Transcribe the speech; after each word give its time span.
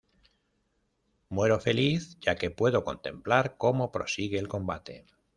Muero 1.29 1.59
feliz, 1.59 2.17
ya 2.21 2.33
que 2.35 2.49
puedo 2.49 2.83
contemplar 2.83 3.55
cómo 3.57 3.91
prosigue 3.91 4.39
el 4.39 4.47
combate. 4.47 5.05